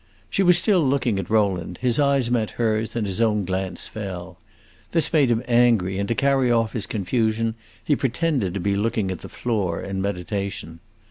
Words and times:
She 0.31 0.41
was 0.41 0.57
still 0.57 0.79
looking 0.79 1.19
at 1.19 1.29
Rowland; 1.29 1.77
his 1.79 1.99
eyes 1.99 2.31
met 2.31 2.49
hers, 2.57 2.95
and 2.95 3.05
his 3.05 3.21
own 3.21 3.45
glance 3.45 3.87
fell. 3.87 4.39
This 4.93 5.13
made 5.13 5.29
him 5.29 5.43
angry, 5.47 5.99
and 5.99 6.09
to 6.09 6.15
carry 6.15 6.51
off 6.51 6.73
his 6.73 6.87
confusion 6.87 7.53
he 7.85 7.95
pretended 7.95 8.55
to 8.55 8.59
be 8.59 8.75
looking 8.75 9.11
at 9.11 9.19
the 9.19 9.29
floor, 9.29 9.79
in 9.79 10.01
meditation. 10.01 10.79